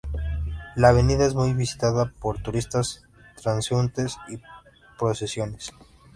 La 0.77 0.89
avenida 0.89 1.27
es 1.27 1.35
muy 1.35 1.53
visitada 1.53 2.11
por 2.19 2.41
turistas, 2.41 3.03
transeúntes 3.39 4.17
y 4.29 4.39
procesiones. 4.97 5.73